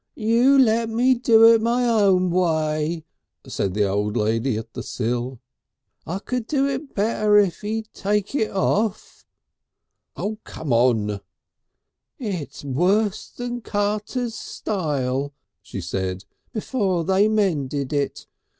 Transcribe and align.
"You 0.15 0.57
lemme 0.57 1.19
do 1.19 1.45
it 1.53 1.61
my 1.61 1.87
own 1.87 2.31
way," 2.31 3.05
said 3.45 3.75
the 3.75 3.87
old 3.87 4.17
lady 4.17 4.57
at 4.57 4.73
the 4.73 4.81
sill.... 4.81 5.39
"I 6.07 6.17
could 6.17 6.47
do 6.47 6.65
it 6.67 6.95
better 6.95 7.37
if 7.37 7.63
e'd 7.63 7.87
take 7.93 8.33
it 8.33 8.49
off." 8.49 9.27
"Oh! 10.17 10.39
carm 10.43 10.73
on!" 10.73 11.21
"It's 12.17 12.63
wuss 12.63 13.27
than 13.29 13.61
Carter's 13.61 14.33
stile," 14.33 15.33
she 15.61 15.79
said, 15.81 16.25
"before 16.51 17.03
they 17.03 17.27
mended 17.27 17.93
it. 17.93 18.25